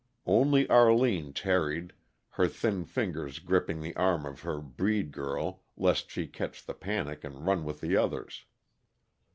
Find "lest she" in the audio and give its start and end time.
5.77-6.25